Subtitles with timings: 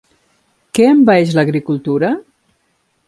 [0.77, 2.11] Què envaeix l'agricultura?